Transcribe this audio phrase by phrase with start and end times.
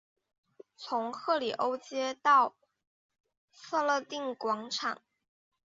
[0.77, 2.55] 从赫里欧街到
[3.51, 4.99] 策肋定广场。